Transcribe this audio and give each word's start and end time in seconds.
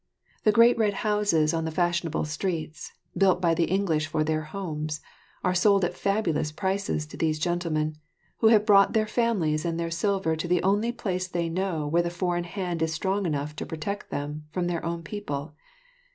The 0.45 0.51
great 0.51 0.79
red 0.79 0.95
houses 1.05 1.53
on 1.53 1.63
the 1.63 1.69
fashionable 1.69 2.25
streets, 2.25 2.91
built 3.15 3.39
by 3.39 3.53
the 3.53 3.65
English 3.65 4.07
for 4.07 4.23
their 4.23 4.41
homes, 4.45 4.99
are 5.43 5.53
sold 5.53 5.85
at 5.85 5.93
fabulous 5.93 6.51
prices 6.51 7.05
to 7.05 7.17
these 7.17 7.37
gentlemen, 7.37 7.97
who 8.37 8.47
have 8.47 8.65
brought 8.65 8.93
their 8.93 9.05
families 9.05 9.63
and 9.63 9.79
their 9.79 9.91
silver 9.91 10.35
to 10.35 10.47
the 10.47 10.63
only 10.63 10.91
place 10.91 11.27
they 11.27 11.49
know 11.49 11.85
where 11.85 12.01
the 12.01 12.09
foreign 12.09 12.45
hand 12.45 12.81
is 12.81 12.91
strong 12.91 13.27
enough 13.27 13.55
to 13.57 13.65
protect 13.67 14.09
them 14.09 14.45
from 14.49 14.65
their 14.65 14.83
own 14.83 15.03
people. 15.03 15.53